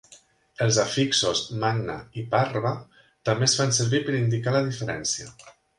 [0.65, 2.73] Els afixos 'magna' i 'parva'
[3.31, 5.35] també es fan servir per indicar la diferència.